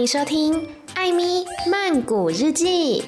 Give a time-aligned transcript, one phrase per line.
[0.00, 0.54] 迎收听
[0.94, 3.02] 《艾咪曼谷日记》。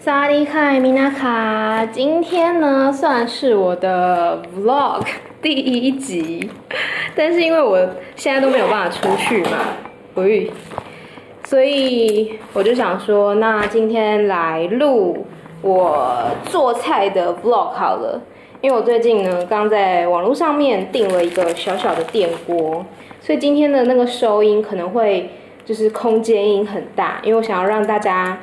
[0.00, 5.04] 萨利卡米娜卡，今天呢算是我的 vlog
[5.42, 6.48] 第一集，
[7.14, 7.86] 但是因为我
[8.16, 9.58] 现在都没有办法出去嘛，
[11.44, 15.26] 所以我就想说，那今天来录
[15.60, 18.18] 我做菜的 vlog 好了。
[18.62, 22.86] 因为我最近呢，刚在网络上面订了一个小小的电锅，
[23.20, 25.30] 所以今天的那个收音可能会
[25.66, 28.38] 就是空间音很大，因为我想要让大家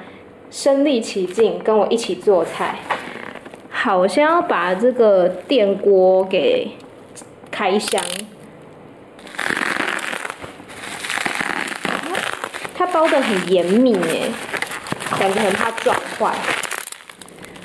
[0.51, 2.75] 身临其境，跟我一起做菜。
[3.69, 6.71] 好，我先要把这个电锅给
[7.49, 8.03] 开箱，
[12.75, 14.29] 它包得很严密诶，
[15.17, 16.35] 感觉很怕撞坏。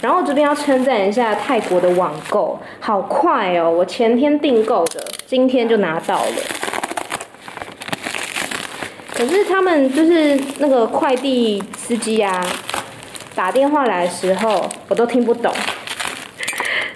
[0.04, 3.70] 然后这边要称赞一下泰国的网购，好快哦！
[3.70, 6.36] 我前天订购的，今天就拿到了。
[9.14, 12.46] 可是他们就是那个快递司机啊，
[13.34, 15.50] 打电话来的时候我都听不懂。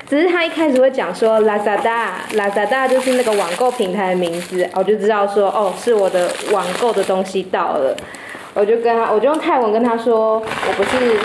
[0.07, 7.97] 只是他一开始会讲说 Lazada，Lazada 就是那个网购平台的名字，我就知道说哦，是我的网购的东西到了。
[8.53, 11.19] 我就跟他，我就用泰文跟他说，我不是。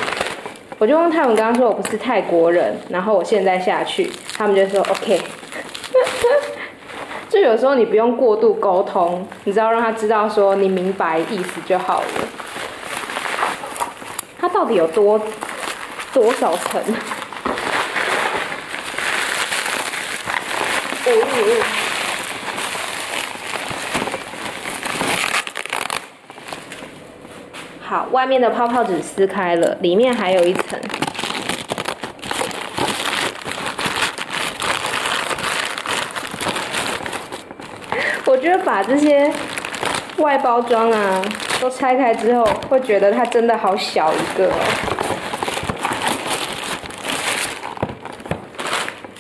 [0.84, 5.22] 我就用泰文刚刚说我不是泰国人，然后我现在下去，他们就说 OK。
[7.32, 12.08] 就有时候你不用过度沟通，你只要让他知道说你明白意思就好了。
[14.38, 15.22] 它到底有多
[16.12, 16.82] 多少层？
[21.06, 21.83] 哦。
[27.94, 30.80] 好，外面的泡泡纸撕开了，里面还有一层。
[38.26, 39.32] 我觉得把这些
[40.18, 41.22] 外包装啊
[41.62, 44.56] 都拆开之后，会觉得它真的好小一个哦。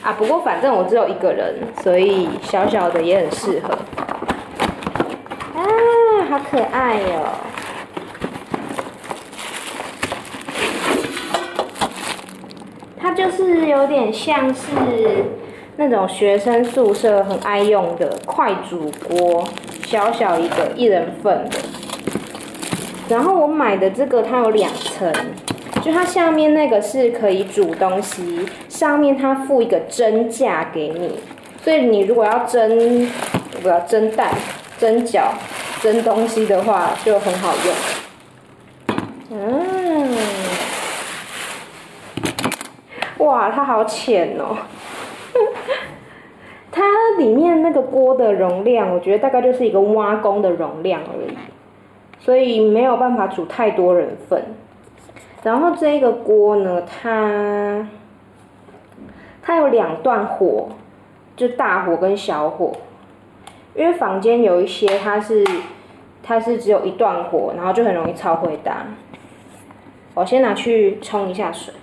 [0.02, 1.53] 啊，不过反正我只有一个人，
[1.84, 3.78] 所以小小的也很适合。
[5.53, 5.62] 啊，
[6.28, 7.30] 好可爱哟
[13.36, 14.62] 是有点像是
[15.76, 19.44] 那种学生宿舍很爱用的快煮锅，
[19.86, 21.58] 小小一个一人份的。
[23.10, 25.14] 然后我买的这个它有两层，
[25.82, 31.20] 就它下面那个是可以煮东西，上面它附一个蒸架给你，
[31.62, 33.12] 所以你如果要蒸，
[33.62, 34.30] 不要蒸蛋、
[34.80, 35.24] 蒸饺、
[35.82, 39.38] 蒸东西的话就很好用。
[39.38, 39.73] 嗯。
[43.24, 44.58] 哇，它好浅哦！
[46.72, 46.84] 它
[47.18, 51.38] 里面那个锅的容量，我觉得大概就是一个挖工的容量而已，
[52.20, 54.44] 所以没有办法煮太多人份。
[55.44, 57.88] 然后这个锅呢，它
[59.42, 60.70] 它有两段火，
[61.36, 62.74] 就大火跟小火。
[63.76, 65.44] 因为房间有一些它是
[66.22, 68.86] 它是只有一段火，然后就很容易超会搭。
[70.14, 71.74] 我先拿去冲一下水。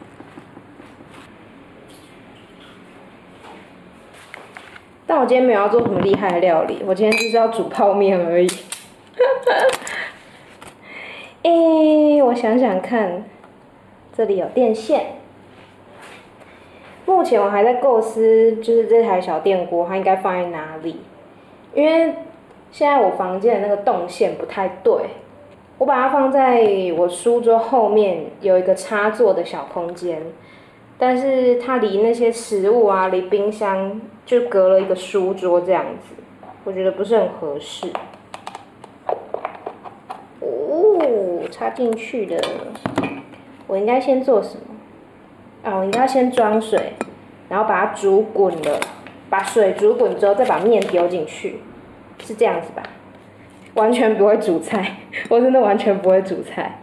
[5.10, 8.46] 但我今天没有要做什么厉害的料理，我今天就是要煮泡面而已。
[11.42, 13.24] 哎、我想想看，
[14.16, 15.16] 这里有电线。
[17.06, 21.00] 目前我还在构思，就是这台小电锅它应该放在哪里，
[21.74, 22.14] 因为
[22.70, 24.94] 现在我房间的那个动线不太对。
[25.78, 26.64] 我把它放在
[26.96, 30.22] 我书桌后面有一个插座的小空间。
[30.96, 36.14] 但是它离那些食物啊，离冰箱就隔了一个书桌这样子，
[36.62, 37.88] 我觉得不是很合适。
[40.38, 42.40] 哦，插进去的，
[43.66, 45.68] 我应该先做什么？
[45.68, 46.92] 啊，我应该先装水，
[47.48, 48.78] 然后把它煮滚了，
[49.28, 51.58] 把水煮滚之后再把面丢进去，
[52.20, 52.84] 是这样子吧？
[53.74, 54.98] 完全不会煮菜，
[55.28, 56.78] 我真的完全不会煮菜。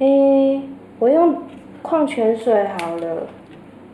[0.00, 0.60] 诶，
[0.98, 1.40] 我用。
[1.82, 3.26] 矿泉水好了，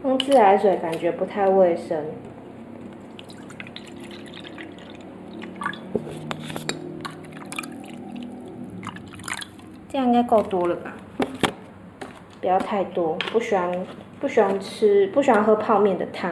[0.04, 2.04] 用自来水感觉不太卫生。
[9.98, 10.94] 样应该够多了吧？
[12.40, 13.86] 不要太多，不喜欢
[14.20, 16.30] 不喜欢吃不喜欢喝泡面的汤。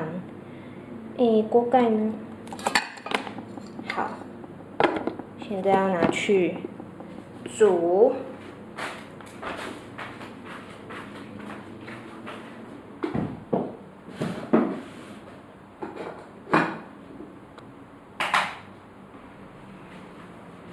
[1.16, 2.12] 诶，锅盖呢？
[3.92, 4.10] 好，
[5.40, 6.58] 现在要拿去
[7.44, 8.14] 煮。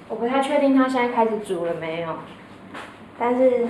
[0.08, 2.14] 我不太确定它现在开始煮了没有。
[3.18, 3.66] 但是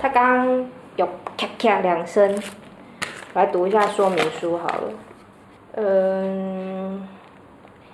[0.00, 2.34] 它刚刚有咔咔两声，
[3.34, 4.84] 我来读一下说明书好了。
[5.74, 7.08] 嗯，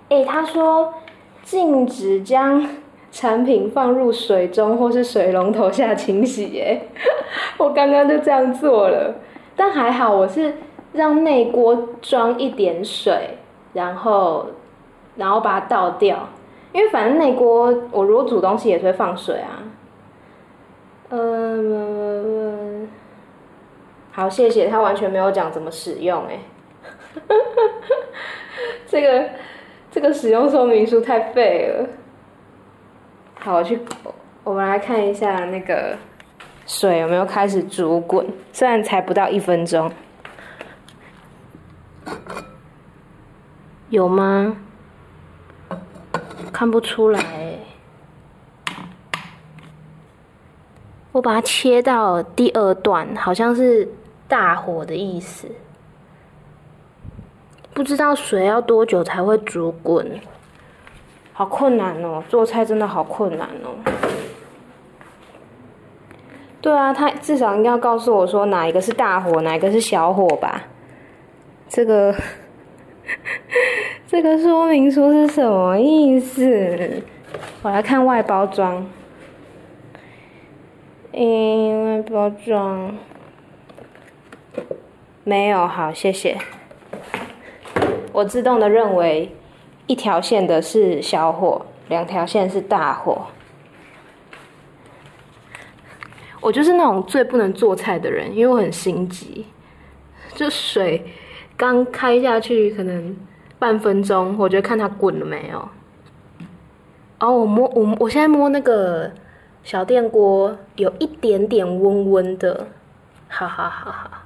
[0.09, 0.95] 哎，他说
[1.43, 2.69] 禁止将
[3.11, 6.61] 产品放入水中或是水龙头下清洗。
[6.61, 6.81] 哎，
[7.57, 9.15] 我刚刚就这样做了，
[9.57, 10.55] 但还好我是
[10.93, 13.39] 让内锅装一点水，
[13.73, 14.47] 然后
[15.17, 16.29] 然后把它倒掉。
[16.73, 19.63] 因为反正内锅，我如果煮东西也是会放水啊。
[21.11, 22.89] 嗯，
[24.13, 24.69] 好，谢谢。
[24.69, 26.39] 他完全没有讲怎么使用，哎，
[28.87, 29.31] 这个
[29.91, 31.89] 这个使用说明书太废了。
[33.41, 33.81] 好，我去，
[34.45, 35.97] 我们来看一下那个
[36.67, 39.91] 水有没有开始煮滚，虽然才不到一分钟，
[43.89, 44.57] 有吗？
[46.53, 47.21] 看不出来，
[51.19, 53.89] 我把它切到第二段，好像是
[54.29, 55.49] 大火的意思。
[57.75, 60.21] 不知道水要多久才会煮滚，
[61.33, 62.23] 好困难哦！
[62.29, 63.75] 做菜真的好困难哦。
[66.61, 70.67] 对啊，他至少应该要告诉我说哪一个是大火，哪一个是小火吧？
[71.69, 72.15] 这个。
[74.07, 77.03] 这个说明书是什么意思？
[77.63, 78.87] 我来看外包装。
[81.13, 82.95] 嗯，外包装
[85.25, 86.39] 没有，好，谢谢。
[88.13, 89.35] 我自动的认为
[89.87, 93.27] 一条线的是小火，两条线是大火。
[96.41, 99.47] 我就是那种最不能做菜的人，因为我很心急，
[100.35, 101.05] 就水。
[101.57, 103.17] 刚开下去，可能
[103.59, 105.69] 半分钟，我就看它滚了没有。
[107.19, 109.11] 哦，我摸我我现在摸那个
[109.69, 112.69] 小电锅，有一点点温温的，
[113.29, 113.91] 哈哈哈！
[113.91, 114.25] 哈。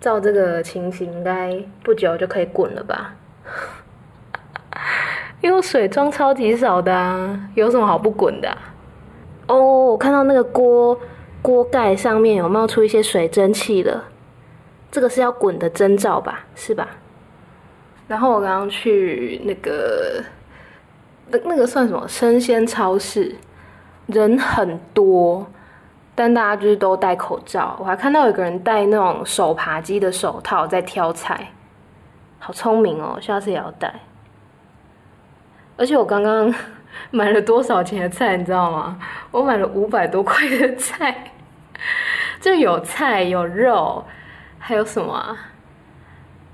[0.00, 3.14] 照这个情形，应该不久就可以滚了吧？
[5.40, 8.58] 因为水装超级少的啊，有什么好不滚的？
[9.46, 10.98] 哦，我看到那个锅
[11.40, 14.02] 锅盖上面有冒出一些水蒸气了。
[14.90, 16.88] 这个是要滚的征兆吧，是吧？
[18.08, 20.24] 然后我刚刚去那个
[21.28, 23.36] 那那个算什么生鲜超市，
[24.06, 25.46] 人很多，
[26.14, 27.76] 但大家就是都戴口罩。
[27.78, 31.50] 我还看到有个人戴那种手扒鸡的手套在挑菜，
[32.38, 33.18] 好聪明哦！
[33.20, 33.94] 下次也要戴。
[35.76, 36.54] 而且我刚刚
[37.10, 38.98] 买了多少钱的菜，你知道吗？
[39.30, 41.32] 我买了五百多块的菜，
[42.40, 44.04] 就有菜有肉。
[44.58, 45.36] 还有什么啊？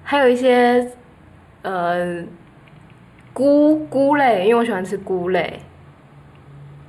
[0.02, 0.84] 还有一些，
[1.62, 2.24] 呃，
[3.32, 5.60] 菇菇类，因为我喜欢吃菇类，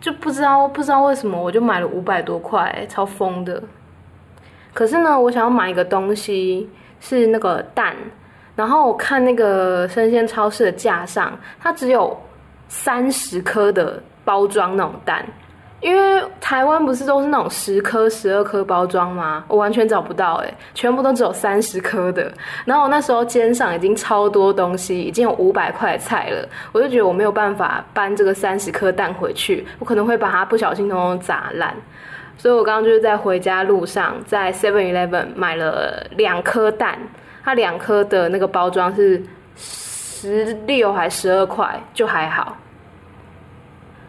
[0.02, 3.62] 就不知道不知道为什么我就买了五百多块，超疯的。
[4.74, 6.68] 可是呢，我想要买一个东西
[7.00, 7.96] 是那个蛋，
[8.56, 12.20] 然后我看那个生鲜超市的架上，它只有
[12.68, 15.24] 三十颗的包装那种蛋。
[15.82, 19.44] 因为台湾不是都是那种十颗、十二颗包装吗？
[19.48, 22.32] 我完全找不到哎，全部都只有三十颗的。
[22.66, 31.76] 然后我那时候肩上已经超多东西，已经有五百块菜了，我就觉得我没有办法搬这个三十颗蛋回去，我可能会把它不小心通通砸烂。
[32.38, 36.98] 所以我刚刚就是在回家路上，在 Seven Eleven 买了两颗蛋，
[37.44, 39.22] 它两颗的那个包装是
[39.56, 42.56] 十六还十二块，就还好。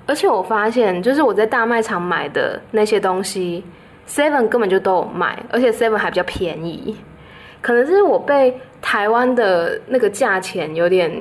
[0.06, 3.64] 而且我发现，就是我在大卖场买的那些东西
[4.08, 6.96] ，Seven 根本就都有卖，而且 Seven 还比较便宜。
[7.60, 11.12] 可能是我被台湾的那个价钱有点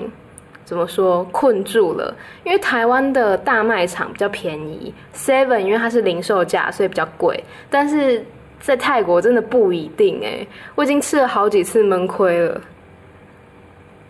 [0.66, 7.44] 怎么说困住了，因为台湾的大卖场比较便宜，Seven 因为它是零售价，所以比较贵。
[7.70, 8.26] 但是
[8.60, 12.60] 在泰国真的不一定哎，我已经吃了好几次闷亏了。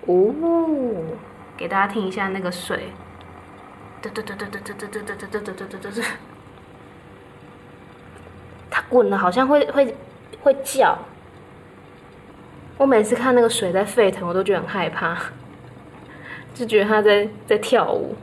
[0.06, 0.34] 哦，
[1.58, 2.80] 给大家听一下那个水。
[4.02, 6.08] 哒哒哒哒哒哒哒哒哒哒哒哒哒哒哒，
[8.72, 9.96] 它滚了好像会会
[10.42, 10.98] 会叫。
[12.78, 15.16] 我每次看那个水在沸腾，我都觉得很害怕，
[16.56, 18.16] 就觉得它在在跳舞。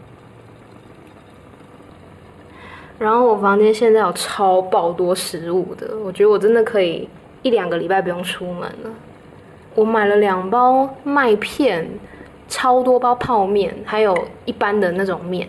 [2.99, 7.09] 然后我房间现在有超爆多食物的，我觉得我真的可以
[7.43, 8.91] 一两个礼拜不用出门了。
[9.77, 11.89] 我买了两包麦片，
[12.49, 15.49] 超多包泡面，还有一般的那种面。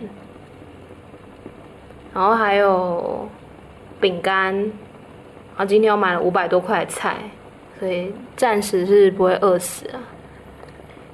[2.12, 3.28] 然后还有
[4.00, 4.72] 饼干，
[5.56, 7.16] 啊今天我买了五百多块菜，
[7.78, 9.98] 所以暂时是不会饿死啊。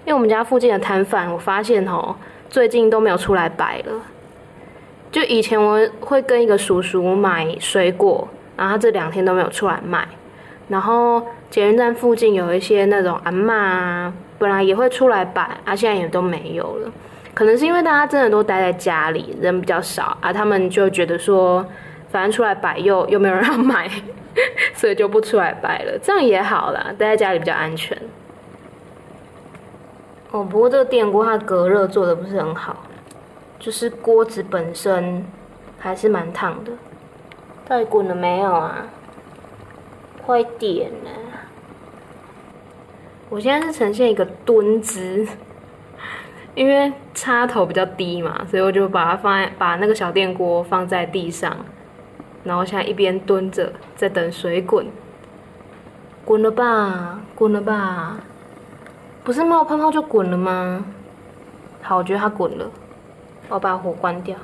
[0.04, 2.14] 因为我们家附近的摊贩，我发现哦，
[2.48, 4.00] 最近都没有出来摆了，
[5.10, 10.06] 就以前我会跟一个叔叔买水果，然后他这两天都没有出来卖。
[10.68, 16.92] 然后捷运站附近有一些那种阿妈啊，本来也会出来摆，啊，现在也都没有了。
[17.36, 21.62] 可能是因为大家真的都待在家里，人比较少啊，他们就觉得说，
[22.08, 23.90] 反正出来摆又又没有人要买，
[24.72, 25.98] 所以就不出来摆了。
[26.02, 27.94] 这样也好啦，待在家里比较安全。
[30.30, 32.84] 哦，不过这个电锅它隔热做的不是很好，
[33.58, 35.22] 就是锅子本身
[35.78, 36.72] 还是蛮烫的。
[37.68, 38.86] 到底滚了没有啊？
[40.24, 41.10] 快点呢！
[43.28, 45.26] 我现在是呈现一个蹲姿，
[46.56, 51.54] 因为插头比较低嘛，所以我就把它放在把那个小电锅放在地上，
[52.42, 54.86] 然后现在一边蹲着在等水滚。
[56.24, 58.16] 滚了吧，滚了吧，
[59.22, 60.84] 不是冒泡泡就滚了吗？
[61.82, 62.68] 好，我觉得它滚了，
[63.50, 64.34] 我把火关掉。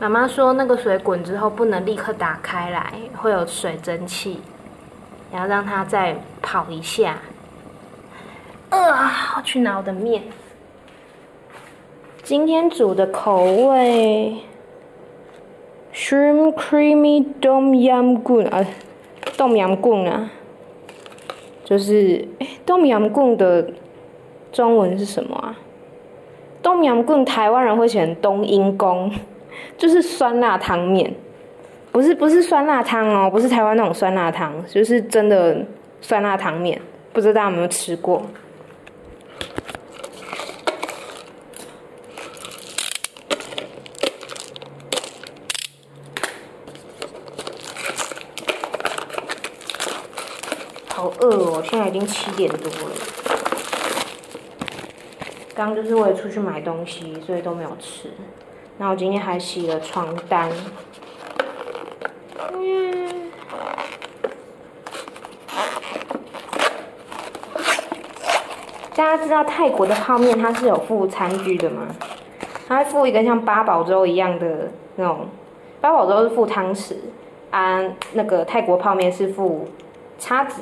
[0.00, 4.40] 妈妈说，那个水滚之后不能立刻打开来，会有水蒸气，
[5.32, 7.18] 然后让它再跑一下。
[8.70, 10.22] 啊，我去拿我的面。
[12.22, 14.36] 今天煮的口味
[15.92, 18.64] ，Shrimp Creamy Tom Yum Goong 啊
[19.36, 20.30] ，Tom Yum Goong 啊，
[21.64, 23.72] 就是哎，Tom Yum Goong 的
[24.52, 25.58] 中文是什么啊
[26.62, 29.12] ？Tom Yum Goong 台湾人会写成冬阴功。
[29.76, 31.12] 就是酸辣汤面，
[31.92, 35.66] 不是不是酸辣汤哦，不是台湾那种酸辣汤，就是真的
[36.00, 36.80] 酸辣汤面，
[37.12, 38.24] 不知道大家有没有吃过？
[50.88, 52.94] 好饿哦，现在已经七点多了，
[55.54, 58.10] 刚刚就是为了出去买东西，所以都没有吃。
[58.78, 60.48] 那我今天还洗了床单。
[62.52, 63.30] 嗯。
[68.96, 71.86] 大家知道泰国的泡面它是有附餐具的吗？
[72.68, 75.26] 它会附一个像八宝粥一样的那种，
[75.80, 76.94] 八宝粥是附汤匙，
[77.50, 77.82] 啊，
[78.12, 79.66] 那个泰国泡面是附
[80.18, 80.60] 叉子。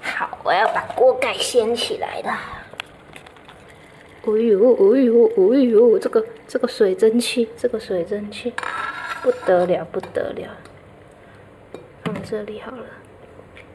[0.00, 2.30] 好，我要把锅盖掀起来了。
[4.24, 8.52] 哎呦，哎呦，哎呦，这个这个水蒸气，这个水蒸气，
[9.22, 10.71] 不得了，不得了，放
[12.22, 12.84] 这里好了。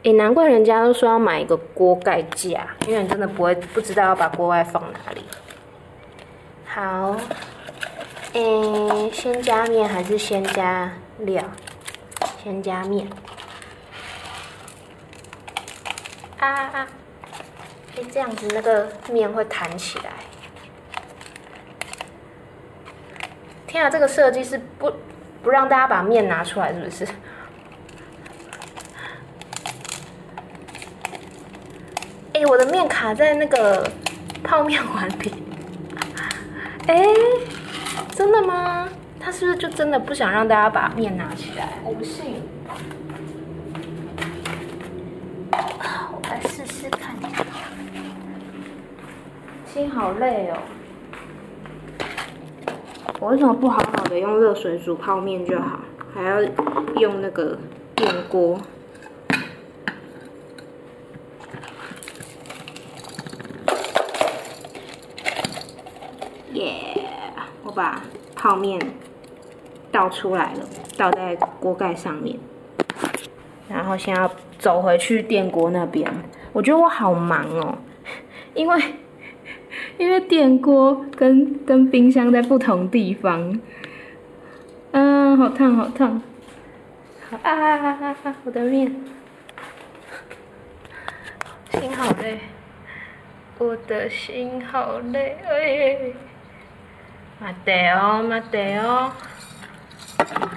[0.04, 5.24] 哎，难怪人家都说要买一个锅盖架，因为你真的不会不知道要把锅盖放哪里。
[6.66, 7.18] 好，
[8.34, 11.44] 哎，先加面还是先加料？
[12.44, 13.08] 先加面。
[16.40, 16.88] 啊啊啊！
[17.98, 20.12] 哎，这样子那个面会弹起来。
[23.66, 24.94] 天啊，这个设计是不
[25.44, 27.08] 不让大家把面拿出来，是不是？
[32.38, 33.90] 哎，我的面卡在那个
[34.44, 35.34] 泡面碗里。
[36.86, 37.04] 哎，
[38.12, 38.88] 真的吗？
[39.20, 41.80] 他是不是就真的不想让大家把面拿起来？
[41.84, 42.36] 我不信。
[45.52, 47.16] 我来试试看。
[49.66, 50.58] 心好累哦。
[53.20, 55.80] 我为什么不好好的用热水煮泡面就好，
[56.14, 56.44] 还要
[57.00, 57.58] 用那个
[57.96, 58.60] 电锅？
[66.54, 67.04] 耶！
[67.62, 68.02] 我把
[68.36, 68.82] 泡面
[69.92, 70.60] 倒出来了，
[70.98, 72.36] 倒在锅盖上面。
[73.70, 76.12] 然后现在要走回去电锅那边。
[76.54, 77.78] 我觉得我好忙哦，
[78.56, 78.82] 因为。
[80.00, 83.60] 因为电锅跟跟冰箱在不同地方，
[84.92, 86.22] 啊，好烫好烫，
[87.32, 88.36] 啊啊啊啊！
[88.44, 88.96] 我的面，
[91.72, 92.40] 心好累，
[93.60, 95.98] 我的心好累，哎，
[97.40, 99.12] 妈得哦，妈得哦，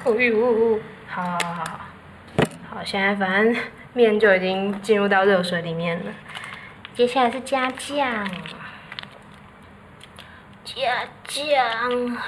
[0.05, 1.81] 哦呦，好好好好，
[2.77, 6.13] 好，现在反正面就已经进入到热水里面了，
[6.95, 8.31] 接下来是加酱。
[10.65, 12.19] 加酱，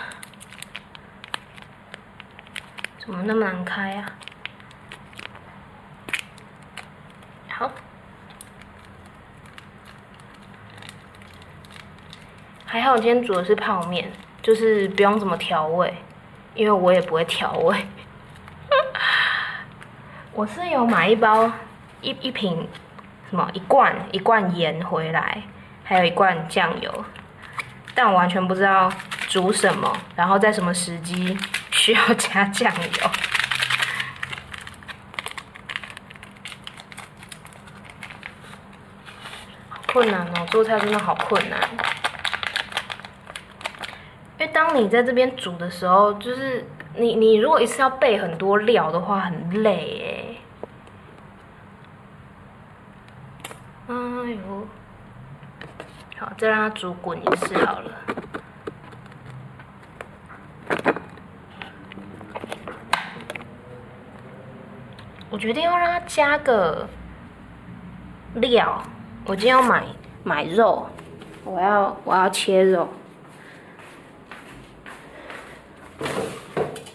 [2.98, 4.12] 怎么那么难开啊？
[7.48, 7.70] 好，
[12.66, 14.10] 还好我今天煮的是泡面，
[14.42, 15.94] 就是不用怎么调味，
[16.54, 17.86] 因为我也不会调味。
[20.34, 21.50] 我是有买一包
[22.00, 22.68] 一一瓶
[23.30, 25.42] 什么一罐一罐盐回来。
[25.84, 27.04] 还有一罐酱油，
[27.92, 28.90] 但我完全不知道
[29.28, 31.36] 煮什么，然后在什么时机
[31.72, 33.10] 需要加酱油。
[39.88, 41.60] 困难哦，做菜真的好困难。
[44.42, 50.34] 因为当你在这边煮的时候，就是你你如果一次要备很多料的话，很累
[53.86, 53.94] 哎。
[53.94, 54.66] 哎呦。
[56.18, 57.92] 好，再让它煮滚一次好了。
[65.30, 66.88] 我决定要让它加个
[68.34, 68.82] 料。
[69.24, 69.84] 我今天要买
[70.24, 70.88] 买肉，
[71.44, 72.88] 我要我要切肉。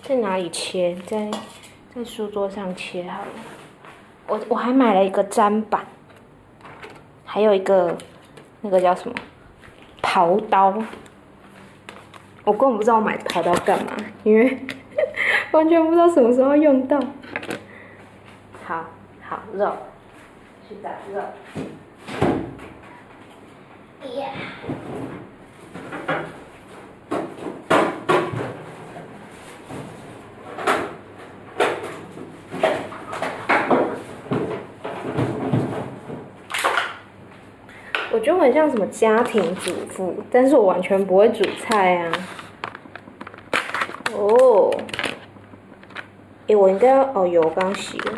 [0.08, 0.96] 在哪里切？
[1.06, 1.30] 在
[1.94, 3.28] 在书桌上切好了。
[4.26, 5.86] 我我还买了一个砧板，
[7.26, 7.98] 还有一个。
[8.62, 9.16] 那个叫什么？
[10.02, 10.74] 刨刀。
[12.46, 13.92] 我根本不知道我买刨刀干嘛，
[14.24, 14.58] 因为
[15.52, 16.98] 完全不知道什么时候用到。
[18.66, 18.86] 好，
[19.22, 19.76] 好肉，
[20.68, 21.22] 去打肉。
[24.16, 24.30] 耶
[38.48, 42.12] 很像什么家庭主妇，但是我完全不会煮菜啊。
[44.16, 44.74] 哦，
[46.48, 48.14] 哎，我应该要哦，油刚洗了。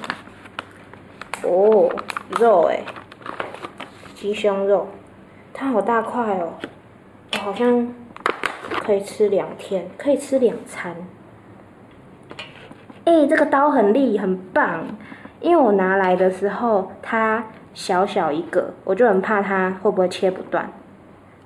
[1.42, 1.90] 哦，
[2.40, 2.84] 肉哎，
[4.14, 4.88] 鸡胸肉，
[5.52, 6.54] 它好大块哦，
[7.34, 7.92] 我好像
[8.84, 10.96] 可以吃两天，可以吃两餐。
[13.06, 14.86] 哎，这个刀很利，很棒，
[15.42, 17.44] 因为我拿来的时候它。
[17.80, 20.70] 小小一个，我就很怕它会不会切不断。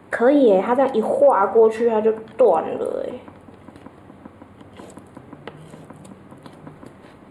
[0.09, 3.13] 可以耶，它这样一划过去，它就断了哎。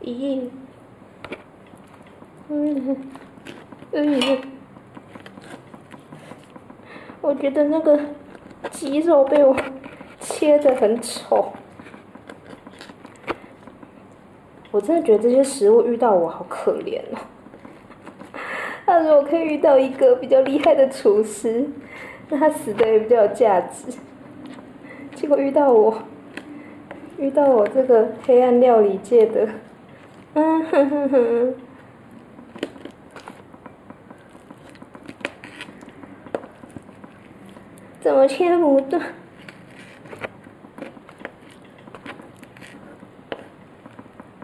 [0.03, 0.49] 咦，
[2.49, 2.97] 嗯，
[3.91, 4.39] 嗯，
[7.21, 7.99] 我觉得那个
[8.71, 9.57] 鸡肉被我
[10.21, 11.53] 切得很丑。
[14.71, 17.19] 我真的觉得这些食物遇到我好可怜哦。
[18.85, 21.67] 他如果可以遇到一个比较厉害的厨师，
[22.29, 23.97] 那他死的也比较有价值。
[25.15, 26.03] 结果遇到我，
[27.17, 29.49] 遇到我这个黑暗料理界的，
[30.35, 31.55] 嗯哼哼哼，
[38.01, 39.01] 怎么切不断？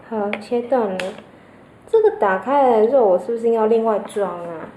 [0.07, 0.97] 好，切断了。
[1.91, 4.69] 这个打开来的肉，我是不是要另外装啊？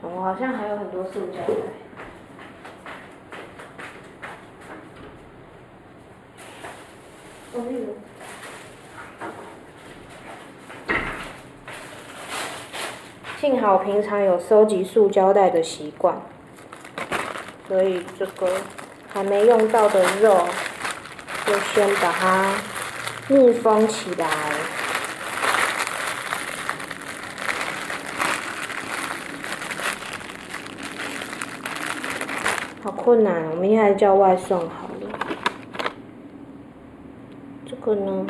[0.00, 1.54] 我好像还有很多塑胶袋。
[13.38, 16.16] 幸好平常有收集塑胶袋的习惯，
[17.68, 18.48] 所以这个
[19.12, 20.48] 还没用到的肉，
[21.44, 22.54] 就先把它
[23.28, 24.26] 密封起来。
[32.84, 35.08] 好困难，我明天还叫外送好了。
[37.64, 38.26] 这个呢？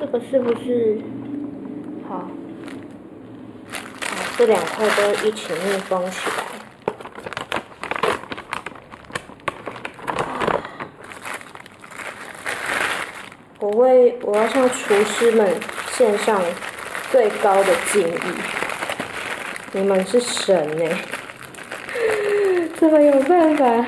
[0.00, 1.02] 这个是不是？
[2.08, 2.28] 好，好，
[4.38, 6.34] 这两块都一起密封起来。
[13.60, 15.54] 我为我要向厨师们
[15.92, 16.40] 献上
[17.12, 18.18] 最高的敬意，
[19.72, 20.96] 你们是神呢。
[22.78, 23.86] 怎么有办法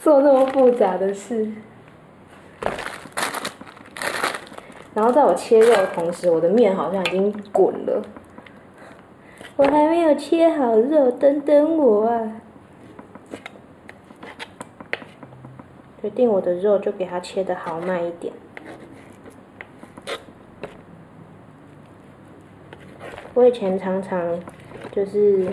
[0.00, 1.50] 做那么复杂的事？
[4.94, 8.00] 然后在我切肉的同时，我的面好像已经滚了。
[9.56, 12.32] 我还没有切好肉，等等我啊！
[16.00, 18.32] 决定我的肉就给它切得豪迈一点。
[23.34, 24.38] 我以前常常
[24.92, 25.50] 就是。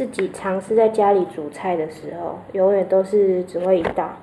[0.00, 4.16] 自己尝试在家里煮菜的时候，永远都是只会一道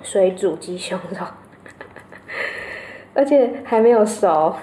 [0.00, 1.26] 水煮鸡胸肉，
[3.12, 4.54] 而且还没有熟，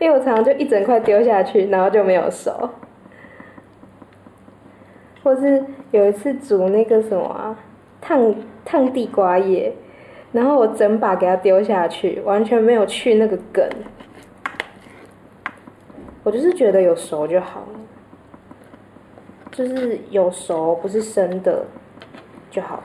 [0.00, 2.68] 因为我常常就一整块丢下去，然后就没有熟。
[5.22, 7.56] 或是有一次煮那个什么，
[8.00, 9.72] 烫烫地瓜叶，
[10.32, 13.64] 然后我整把给它丢下去，完全没有去那个梗。
[16.24, 17.77] 我就是觉得有熟就好了。
[19.58, 21.66] 就是有熟，不是生的
[22.48, 22.84] 就好了。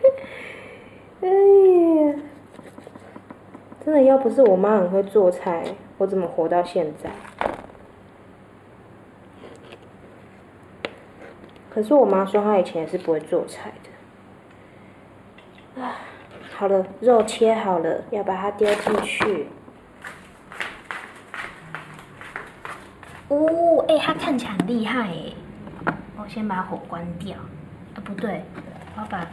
[1.20, 2.14] 哎呀，
[3.84, 5.62] 真的要不是我妈很会做菜，
[5.98, 7.10] 我怎么活到现在？
[11.68, 13.74] 可是我妈说她以前也是不会做菜
[15.76, 15.82] 的。
[15.82, 15.96] 啊，
[16.54, 19.48] 好了，肉切好了，要把它丢进去。
[23.28, 25.32] 哦，哎、它看起来很厉害哎。
[26.16, 27.36] 我先把火关掉。
[27.36, 28.44] 啊，不对，
[28.94, 29.26] 我要把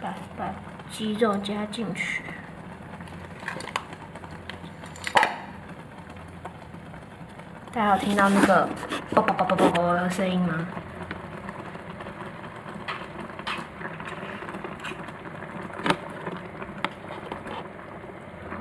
[0.00, 0.52] 把把
[0.90, 2.22] 鸡肉加进去。
[7.72, 8.68] 大家有听到那个
[9.10, 10.66] 啵啵啵啵啵啵的声音吗？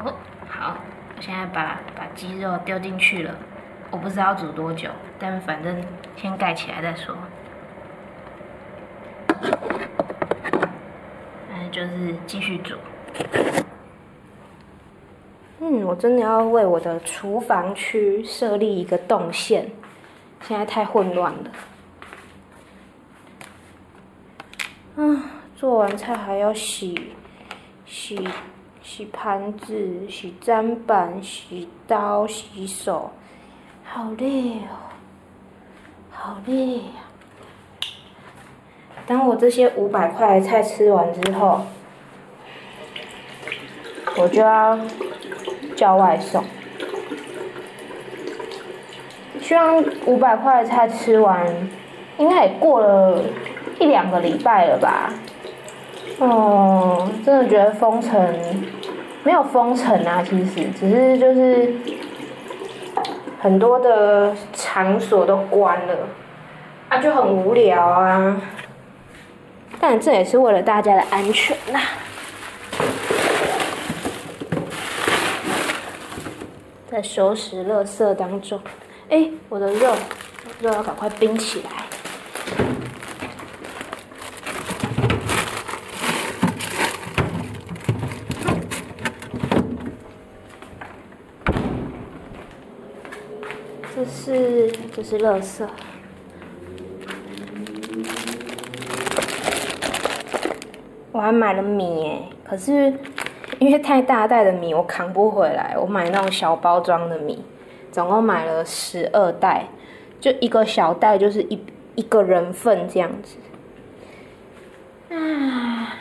[0.04, 0.13] 哦，
[0.48, 0.78] 好，
[1.16, 3.34] 我现在把把鸡肉丢进去了。
[3.89, 5.84] 我不知道要煮多久，但反正
[6.15, 7.15] 先盖起来再说。
[11.50, 12.76] 嗯，就是继续煮。
[15.60, 19.71] 嗯，我真的要为我的厨房区设立一个动线，
[20.41, 21.52] 现在太混乱了。
[24.97, 27.13] 啊，做完菜还要洗
[27.86, 28.28] 洗
[28.84, 33.12] 洗盘子、洗砧板、洗刀、洗手。
[33.89, 34.78] 好累哦，
[36.12, 37.08] 好累呀！
[39.08, 41.62] 当我这些五百块的菜吃完之后，
[44.17, 44.78] 我就要
[45.76, 46.43] 叫外送。
[49.41, 51.47] 希望五百块的菜吃完，
[52.17, 53.23] 应该也过了
[53.80, 55.12] 一两个礼拜了吧？
[56.19, 58.36] 哦，真的觉得封城
[59.23, 61.73] 没有封城啊，其实只是就是。
[63.39, 65.95] 很多的场所都关了，
[66.89, 68.41] 啊，就很无聊啊。
[69.80, 71.80] 但这也是为了大家的安全呐。
[76.89, 78.60] 在收拾垃圾当中，
[79.10, 79.93] 哎，我的肉，
[80.62, 81.69] 肉要赶快冰起来。
[93.95, 95.66] 这是就是垃圾，
[101.13, 102.94] 我还买了米，可是
[103.58, 107.42] 因为太大袋的米我扛不回来，我买那种小包装的米，
[107.90, 109.66] 总共买了十二袋，
[110.20, 111.58] 就一个小袋就是一
[111.96, 113.38] 一个人份这样子。
[115.16, 115.96] 啊，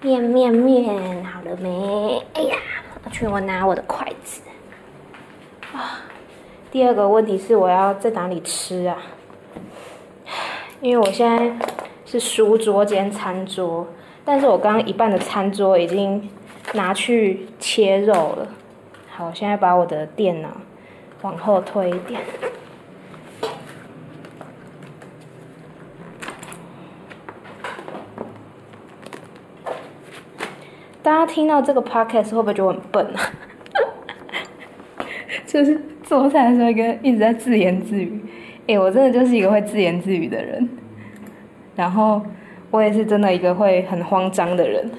[0.00, 2.24] 面面面，好了没？
[2.34, 2.56] 哎呀，
[3.02, 4.42] 我去我拿我的筷子。
[5.72, 5.98] 啊。
[6.72, 8.96] 第二个问题是我要在哪里吃啊？
[10.80, 11.66] 因为我现在
[12.06, 13.86] 是书桌兼餐桌，
[14.24, 16.30] 但是我刚刚一半的餐桌已经
[16.72, 18.48] 拿去切肉了。
[19.10, 20.48] 好，我现在把我的电脑
[21.20, 22.22] 往后推一点。
[31.02, 33.20] 大家听到这个 podcast 会不会觉得我很笨啊？
[35.46, 35.91] 就是。
[36.02, 38.20] 做菜的时候，一个一直在自言自语。
[38.66, 40.68] 哎，我真的就是一个会自言自语的人。
[41.74, 42.22] 然后，
[42.70, 44.90] 我也是真的一个会很慌张的人。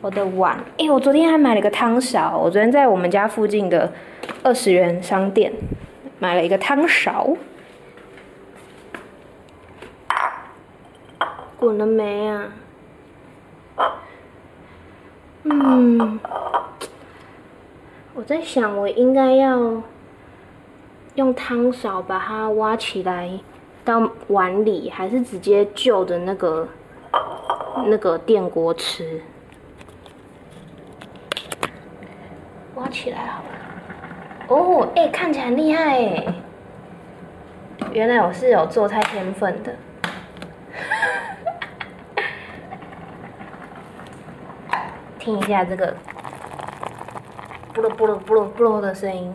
[0.00, 2.36] 我的碗，哎，我昨天还买了个汤勺。
[2.36, 3.92] 我昨天在我们家附近的
[4.42, 5.52] 二十元商店
[6.18, 7.36] 买了一个汤勺。
[11.56, 12.52] 滚了没啊？
[15.44, 16.20] 嗯。
[18.16, 19.82] 我在想，我应该要
[21.16, 23.28] 用汤勺把它挖起来
[23.84, 26.68] 到碗里，还是直接就着那个
[27.86, 29.20] 那个电锅吃？
[32.76, 33.48] 挖起来好了。
[34.46, 36.34] 哦，哎，看起来厉害哎！
[37.92, 39.74] 原来我是有做菜天分的。
[45.18, 45.96] 听一下这个。
[47.74, 49.34] 不噜不噜不噜不噜的声音，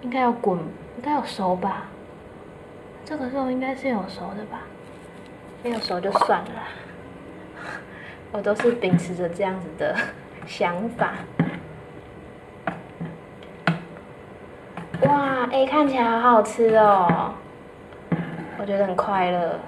[0.00, 1.88] 应该要滚，应该要熟吧？
[3.04, 4.60] 这个肉应该是有熟的吧？
[5.62, 6.62] 没有熟就算了，
[8.32, 9.94] 我都是秉持着这样子的
[10.46, 11.12] 想法。
[15.02, 17.34] 哇，哎，看起来好好吃哦！
[18.58, 19.60] 我觉得很快乐，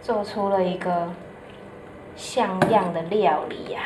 [0.00, 1.10] 做出了一个
[2.14, 3.80] 像样的料理呀。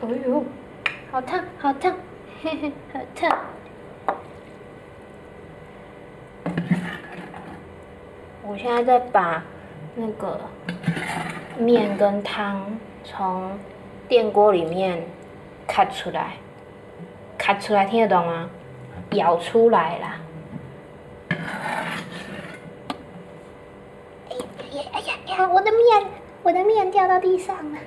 [0.00, 0.44] 哎呦，
[1.10, 1.92] 好烫，好烫！
[2.40, 3.36] 嘿嘿，好烫。
[8.46, 9.42] 我现在在把
[9.96, 10.40] 那个
[11.58, 13.58] 面跟汤从
[14.06, 15.04] 电锅里面
[15.66, 16.34] 卡出来，
[17.36, 18.48] 卡出来听得懂吗？
[19.10, 20.20] 舀出来啦！
[24.30, 25.48] 哎呀哎呀哎呀！
[25.48, 26.06] 我的面，
[26.44, 27.78] 我的面掉到地上了，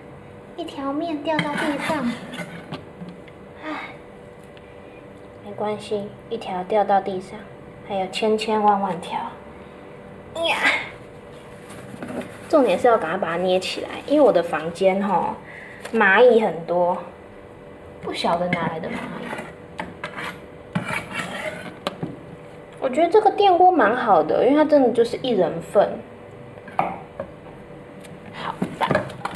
[0.57, 2.11] 一条面掉到地上。
[3.63, 3.69] 唉，
[5.45, 7.39] 没关系，一条掉到地上，
[7.87, 9.19] 还有千千万万条。
[10.45, 10.57] 呀，
[12.49, 15.35] 重点是要赶快把它捏起来，因为我的房间吼
[15.93, 16.97] 蚂蚁很多，
[18.01, 18.97] 不晓得哪来的蚂蚁。
[22.79, 25.99] 我觉得这个电锅蛮好的，因为它真的就是一人份。
[28.33, 28.87] 好，把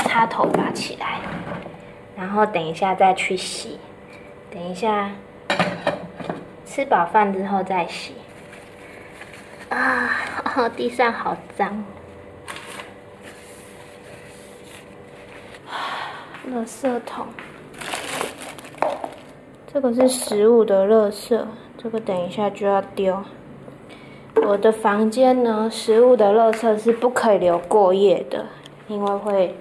[0.04, 1.22] 插头发起来，
[2.18, 3.80] 然后等一下再去洗，
[4.52, 5.10] 等一下
[6.66, 8.16] 吃饱饭之后再洗。
[9.70, 10.12] 啊，
[10.76, 11.86] 地上好脏！
[16.52, 17.28] 垃圾桶，
[19.74, 21.46] 这个是食物的垃圾，
[21.78, 23.24] 这个等一下就要丢。
[24.46, 28.46] 我的房间呢，食物的垃圾是不可以留过夜的，
[28.90, 29.56] 因为会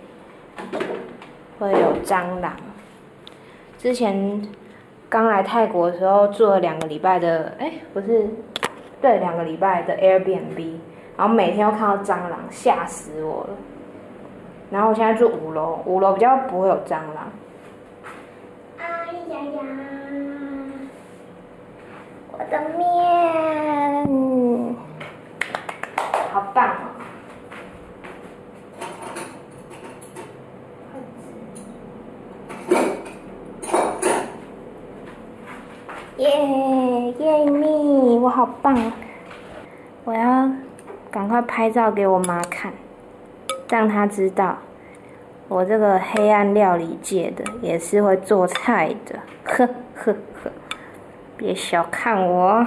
[1.58, 2.52] 会有蟑螂。
[3.78, 4.42] 之前
[5.08, 8.28] 刚来泰国的时候住了两个礼拜的，哎，不是。
[9.00, 10.78] 对，两个礼拜的 Airbnb，
[11.16, 13.50] 然后每天都看到蟑螂，吓死我了。
[14.70, 17.30] 然后我现在住五楼，五楼比较不会有蟑螂。
[18.78, 18.86] 哎
[19.28, 19.60] 呀呀！
[22.32, 22.84] 我的面，
[26.32, 26.70] 好棒哦！
[36.24, 38.92] 耶耶蜜，我好棒！
[40.04, 40.48] 我要
[41.10, 42.72] 赶快拍照给我妈看，
[43.68, 44.56] 让她知道
[45.48, 49.18] 我这个黑暗料理界的也是会做菜的。
[49.44, 50.50] 呵呵呵，
[51.36, 52.66] 别小看我。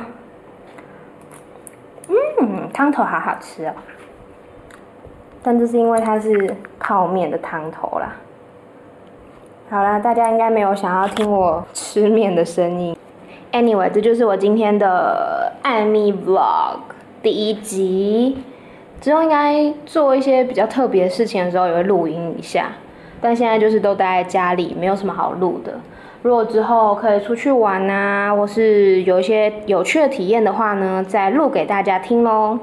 [2.10, 3.74] 嗯，汤头好好吃哦。
[5.42, 8.14] 但这是因为它是泡面的汤头啦。
[9.72, 12.96] 好啦，大家应该没有想要听我吃面的声音。
[13.58, 16.78] Anyway，这就是我今天的艾咪 Vlog
[17.24, 18.38] 第一集。
[19.02, 22.70] 之后应该做一些比较特别的事情的时候，也会录音一下。
[23.20, 25.74] 但现在就是都待在家里，没有什么好录的。
[26.22, 32.60] 如果之后可以出去玩啊，或是有一些有趣的体验的话呢，再录给大家听喽。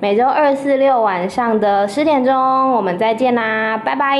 [0.00, 4.16] 每周二、四、六晚上的十点钟，我们再见啦，拜拜。